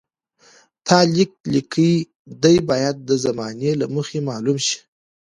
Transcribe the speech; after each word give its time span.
تا 0.85 0.97
لیک 1.13 1.31
لیکلی 1.53 1.91
دی 2.41 2.55
باید 2.69 2.95
د 3.09 3.09
زمانې 3.25 3.71
له 3.81 3.87
مخې 3.95 4.19
معلوم 4.29 4.57
شي. 4.65 4.77